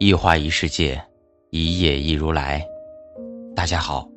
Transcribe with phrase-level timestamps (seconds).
[0.00, 1.02] 一花一世界，
[1.50, 2.64] 一叶一如来。
[3.56, 4.08] 大家好，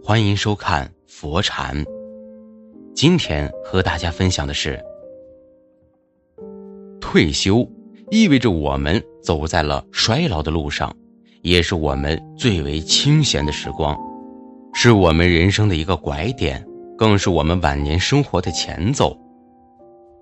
[0.00, 1.84] 欢迎收看佛禅。
[2.94, 4.80] 今天和大家分享的是，
[7.00, 7.68] 退休
[8.12, 10.94] 意味着我们走在了衰老的路上，
[11.42, 13.98] 也是我们最为清闲的时光，
[14.72, 16.64] 是我们人生的一个拐点，
[16.96, 19.18] 更是我们晚年生活的前奏。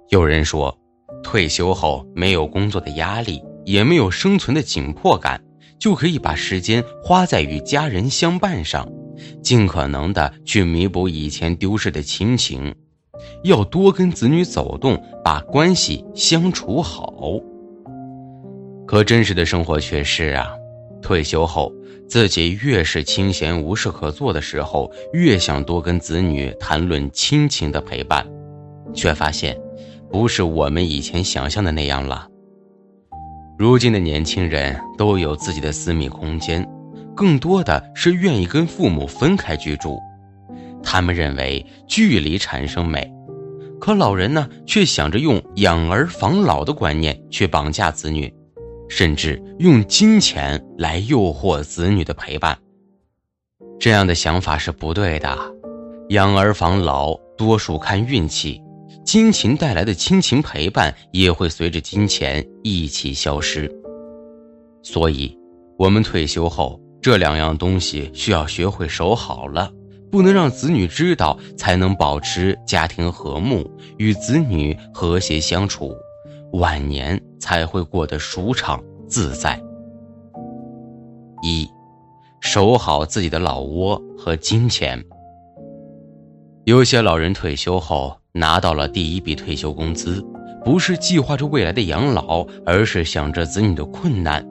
[0.08, 0.74] 有人说，
[1.22, 3.42] 退休后没有工作的压力。
[3.64, 5.42] 也没有生存的紧迫感，
[5.78, 8.88] 就可以把时间花在与家人相伴上，
[9.42, 12.74] 尽可能的去弥补以前丢失的亲情，
[13.44, 17.12] 要多跟子女走动，把关系相处好。
[18.86, 20.50] 可真实的生活却是啊，
[21.00, 21.72] 退休后
[22.08, 28.26] 自己越是清闲无事可做的时候，越想多跟子女谈论亲情的陪伴，
[28.92, 29.58] 却发现，
[30.10, 32.28] 不是我们以前想象的那样了。
[33.62, 36.68] 如今的年轻人都有自己的私密空间，
[37.14, 40.00] 更多的是愿意跟父母分开居住。
[40.82, 43.08] 他们认为距离产生美，
[43.78, 48.34] 可老人呢，却想着用养儿防老的观念去绑架子女，
[48.88, 52.58] 甚至用金钱来诱惑子女的陪伴。
[53.78, 55.38] 这样的想法是不对的，
[56.08, 58.60] 养儿防老多数看运气。
[59.12, 63.70] 金钱带来的亲情陪伴也会随着金钱一起消失，
[64.82, 65.36] 所以，
[65.78, 69.70] 我们退休后这两样东西需要学会守好了，
[70.10, 75.94] 不能让子女知道，才能保持家庭和睦，与子女和谐相处，
[76.54, 79.62] 晚年才会过得舒畅自在。
[81.42, 81.68] 一，
[82.40, 85.04] 守好自己的老窝和金钱。
[86.64, 88.21] 有些老人退休后。
[88.34, 90.24] 拿到了第一笔退休工资，
[90.64, 94.42] 不是计划着未来的养老，而是想着子女的困难，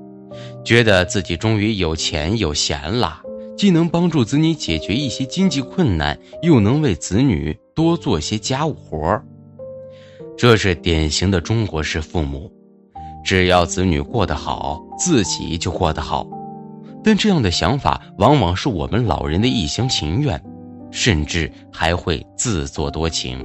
[0.63, 3.19] 觉得自己终于有钱有闲了，
[3.57, 9.25] 既能帮助子女解决一些经济困难，又能为子女多做些家务活儿
[10.37, 12.51] 这是典型的中国式父母，
[13.25, 16.27] 只要子女过得好，自己就过得好。
[17.03, 20.39] 但这样的想法往往是我们老人的一厢情愿，
[20.91, 23.43] 甚至还会自作多情。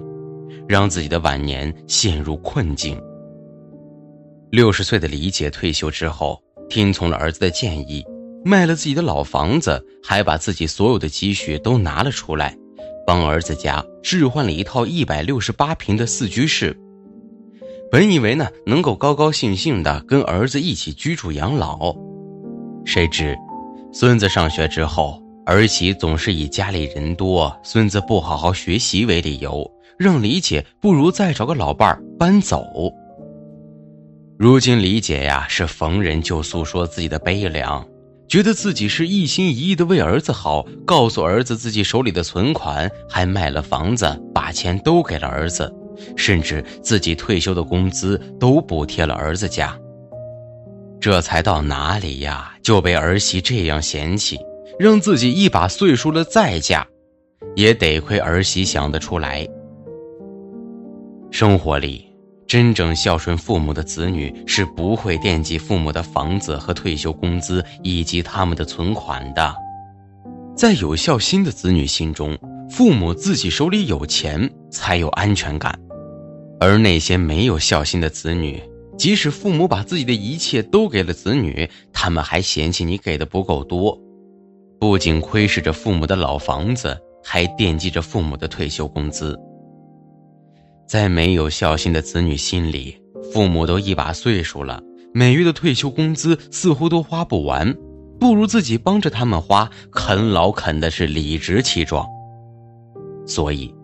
[0.69, 3.01] 让自己的晚年陷入困境。
[4.51, 8.05] 六十岁的李姐退休之后，听从了儿子的建议，
[8.45, 12.57] 卖了自己的老房子，还把自己所有的积蓄都拿了出来，
[13.07, 16.77] 帮儿子家置换了一套一百六十八平的四居室。
[17.91, 21.95] 本以为呢能够高高兴兴的跟儿子一起居住养老，
[22.85, 23.37] 谁知，
[23.93, 29.69] 孙子上学之后，儿媳总是以家里人多，孙子不好好学习为理由。
[29.99, 32.65] 让李姐不如再找个老伴儿搬走。
[34.39, 37.87] 如今李姐呀是逢人就诉说自己的悲凉，
[38.29, 45.73] 觉得自己是一心一意的为儿子好，告诉儿子自己手里的存款，还卖了房子，把钱都给了儿子，
[46.17, 49.75] 甚至自己退休的工资都补贴了儿子家。
[51.01, 54.39] 这才到哪里呀，就被儿媳这样嫌弃，
[54.79, 56.87] 让自己一把岁数了再嫁，
[57.55, 59.47] 也得亏儿媳想得出来。
[61.39, 62.03] 生活里，
[62.47, 69.55] 真正孝顺父母的子女是不会惦记父母的房子和退休工资以及他们的存款的。
[70.57, 72.39] 在有孝心的子女心中，
[72.71, 75.75] 父母自己手里有钱才有安全感；
[76.59, 78.63] 而那些没有孝心的子女，
[78.97, 84.01] 即使父母把自己的一切都给了子女，他们还嫌弃你给的不够多，
[84.81, 89.39] 不仅窥视着父母的老房子，还惦记着父母的退休工资。
[90.87, 92.97] 在没有孝心的子女心里，
[93.33, 94.81] 父母都一把岁数了，
[95.13, 97.75] 每月的退休工资似乎都花不完，
[98.21, 102.07] 不如自己帮着他们花，啃老啃的是理直气壮。
[103.27, 103.75] 所以，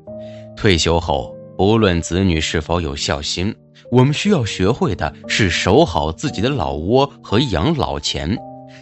[0.56, 3.52] 退休后不论子女是否有孝心，
[3.90, 8.38] 我们需要学会的是守好自己的老窝和养老钱，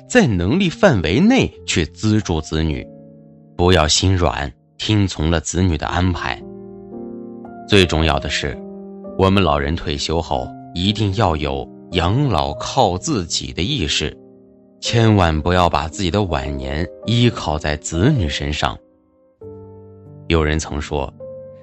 [0.08, 2.86] 在能力范围内去资助子女，
[3.56, 6.39] 不要心软，听从了子女的安排。
[7.70, 8.60] 最重要的是，
[9.16, 10.44] 我们老人退休后
[10.74, 14.12] 一定要有养老靠自己的意识，
[14.80, 18.76] 千万不要把自己的晚年依靠在子女身上。
[20.26, 21.14] 有人曾说，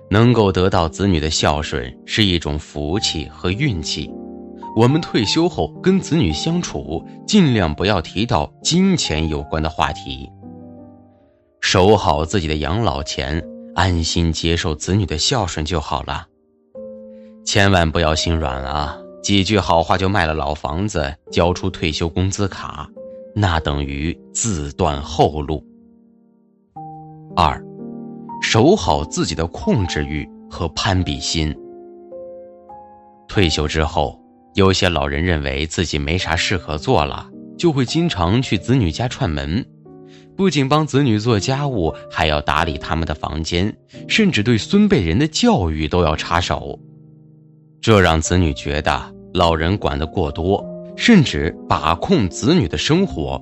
[0.10, 4.10] 能够得到子女的孝顺是一种福气和运气。
[4.78, 10.32] 我们退休后跟子女相处，尽量不要提到金钱有关的话题，
[11.60, 13.44] 守好自己的养老钱。
[13.78, 16.26] 安心接受子女的孝顺就好了，
[17.46, 18.98] 千万不要心软啊！
[19.22, 22.90] 几句好话就卖了老房子，交出退休工资卡，
[23.36, 25.64] 那等于自断后路。
[27.36, 27.64] 二，
[28.42, 31.56] 守好自己的控制欲和攀比心。
[33.28, 34.20] 退休之后，
[34.56, 39.64] 有些老人认为自己没啥事可做了，就会经常去子女家串门，
[40.38, 43.76] 不仅帮子女做家务，还要打理他们的房间，
[44.08, 46.80] 甚至对孙辈人的教育都要插手。
[47.82, 50.64] 这让子女觉得老人管得过多，
[50.96, 53.42] 甚至把控子女的生活。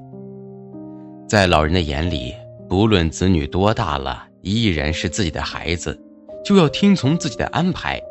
[1.27, 2.33] 在老人的眼里，
[2.69, 5.99] 不论子女多大了，依然是自己的孩子，
[6.45, 8.01] 就要听从自己的安排。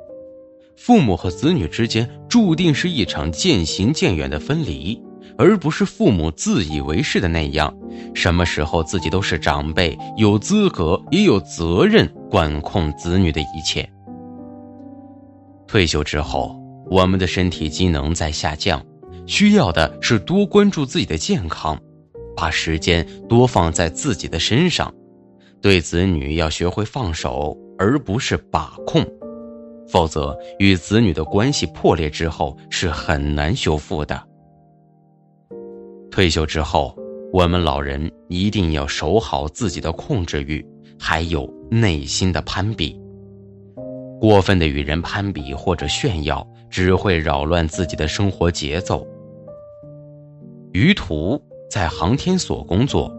[0.76, 5.00] 父母和子女之间注定是一场渐行渐远的分离，
[5.36, 7.74] 而不是父母自以为是的那样，
[8.14, 13.88] 什么时候自己都是长辈，有资格也有责任管控子女的一切。
[15.66, 16.56] 退休之后，
[16.90, 18.84] 我们的身体机能在下降，
[19.26, 21.78] 需要的是多关注自己的健康，
[22.36, 24.92] 把时间多放在自己的身上，
[25.60, 29.04] 对子女要学会放手，而不是把控。
[29.88, 34.22] 否则，与子女的关系破裂之后是很难修复的。
[36.14, 36.96] 退休之后，
[37.32, 40.64] 我们老人一定要守好自己的控制欲，
[40.96, 42.96] 还有内心的攀比。
[44.20, 49.04] 过分的与人攀比或者炫耀，只会扰乱自己的生活节奏。
[50.72, 53.12] 于途在航天所工作，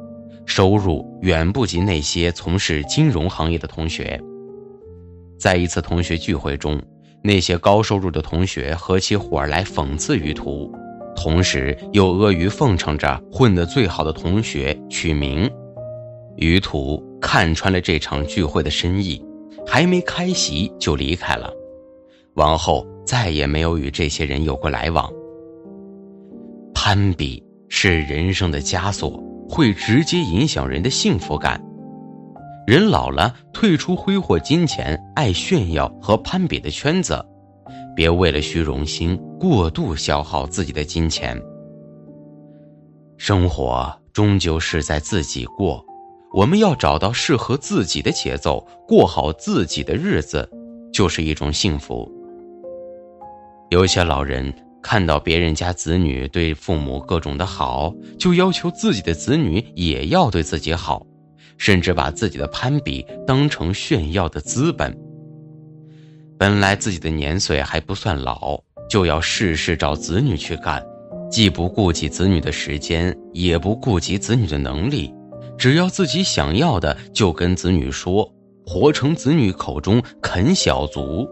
[0.46, 4.18] 收入远不及那些从事金融行业的同学。
[5.38, 6.82] 在一次同学聚会中，
[7.22, 10.74] 那些高收入的同学合起伙来讽刺于途，
[11.16, 15.50] 同时又阿谀奉承着混得最好的同学取名。
[16.38, 19.24] 于途看穿了这场聚会的深意，
[19.66, 21.50] 还没开席就离开了，
[22.34, 25.10] 往后再也没有与这些人有过来往。
[26.74, 31.60] 攀比是人生的枷锁，会直接影响人的幸福感。
[32.68, 37.24] 人老了，退出挥霍金钱、爱炫耀和攀比的圈子，
[37.96, 41.42] 别为了虚荣心过度消耗自己的金钱。
[43.18, 45.84] 生活终究是在自己过，
[46.34, 50.50] 我们要找到适合自己的节奏，过好自己的日子，
[50.92, 52.12] 就是一种幸福。
[53.72, 54.54] 有些老人
[54.84, 61.06] 看到别人家子女对父母各种的好，就要求自己的子女也要对自己好。
[61.58, 64.94] 甚至把自己的攀比当成炫耀的资本。
[66.38, 68.60] 本来自己的年岁还不算老，
[68.90, 70.86] 就要事事找子女去干，
[71.32, 75.14] 既不顾及子女的时间，也不顾及子女的能力，
[75.58, 78.30] 只要自己想要的就跟子女说，
[78.66, 81.26] 活成子女口中啃小卒。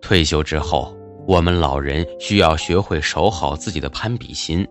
[0.00, 0.96] 退休之后，
[1.26, 4.66] 我们老人需要学会守好自己的攀比心。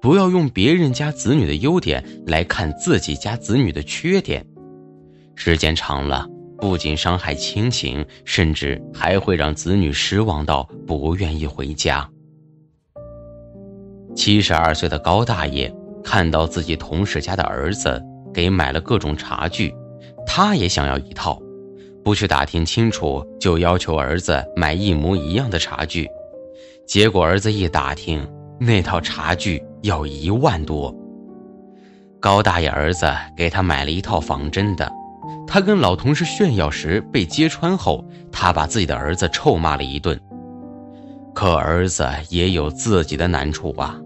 [0.00, 4.46] 不要用别人家子女的优点来看自己家子女的缺点，
[5.34, 6.28] 时间长了，
[6.58, 12.08] 不仅伤害亲情，甚至还会让子女失望到不愿意回家。
[14.14, 15.72] 七十二岁的高大爷
[16.02, 19.74] 看到自己同事家的儿子给买了各种茶具，
[20.26, 21.38] 他也想要一套，
[22.02, 26.08] 不去打听清楚就要求儿子买一模一样的茶具，
[26.86, 28.26] 结果儿子一打听。
[28.58, 30.94] 那套茶具要一万多。
[32.18, 34.90] 高大爷儿子给他买了一套仿真的，
[35.46, 40.20] 他跟老同事炫耀时被揭穿后，他把自己的儿子臭骂了一顿。
[41.34, 44.00] 可儿子也有自己的难处啊，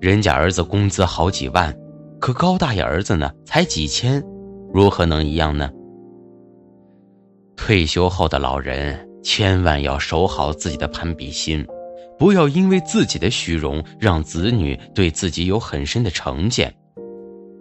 [0.00, 1.74] 人家儿子工资好几万，
[2.20, 4.22] 可高大爷儿子呢才几千，
[4.72, 5.70] 如何能一样呢？
[7.56, 11.66] 退休后的老人千万要守好自己的攀比心。
[12.18, 16.74] 不要因为自己的虚荣，让子女对自己有很深的成见，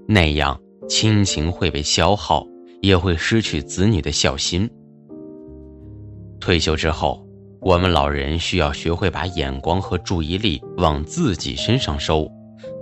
[0.08, 0.60] 那样
[0.90, 2.44] 亲情会被消耗，
[2.82, 4.70] 也会失去子女的孝心。
[6.40, 7.26] 退休之后，
[7.60, 12.32] 我们老人需要学会把眼光和注意力往自己身上收，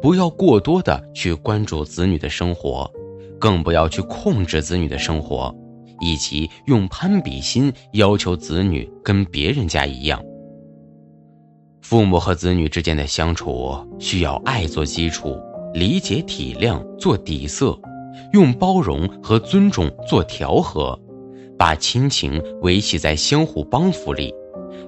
[0.02, 2.92] 不要过多的去关注子女的生活，
[3.40, 5.56] 更不要去控制子女的生活，
[6.02, 10.22] 以及用攀比心要求子女跟别人家一样。
[11.82, 15.40] 父母和子女之间的相处需要爱做基础，
[15.74, 17.80] 理解体谅做底色，
[18.34, 21.00] 用包容和尊重做调和，
[21.58, 24.34] 把亲情维系在相互帮扶里，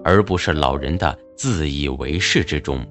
[0.03, 2.85] 而不是老人的自以为是之中。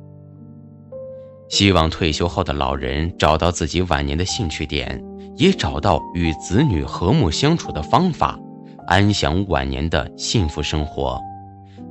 [1.49, 5.01] 希望退休后的老人找到自己晚年的兴趣点，
[5.37, 8.39] 也找到与子女和睦相处的方法，
[8.87, 11.21] 安享晚年的幸福生活。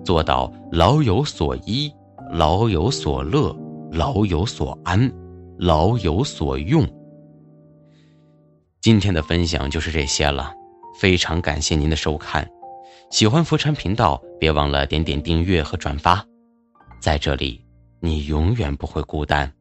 [0.03, 1.91] 做到老有所依、
[2.31, 3.55] 老有所乐、
[3.91, 5.11] 老有所安、
[5.57, 6.85] 老有所用。
[8.85, 10.53] 今天的分享就是这些了，
[10.99, 12.47] 非常感谢您的收看。
[13.09, 16.23] 喜欢佛禅频道，别忘了点点订阅和转发。
[17.01, 17.65] 在这里，
[17.99, 19.51] 你永远不会孤单。